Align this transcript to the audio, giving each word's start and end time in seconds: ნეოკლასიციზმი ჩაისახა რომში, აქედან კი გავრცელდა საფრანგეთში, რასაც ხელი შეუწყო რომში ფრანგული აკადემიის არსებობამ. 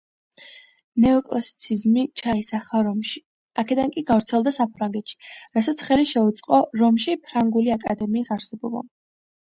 ნეოკლასიციზმი 1.03 2.05
ჩაისახა 2.21 2.81
რომში, 2.89 3.23
აქედან 3.65 3.93
კი 3.99 4.05
გავრცელდა 4.09 4.55
საფრანგეთში, 4.59 5.21
რასაც 5.61 5.87
ხელი 5.91 6.11
შეუწყო 6.17 6.65
რომში 6.85 7.19
ფრანგული 7.29 7.81
აკადემიის 7.81 8.39
არსებობამ. 8.41 8.95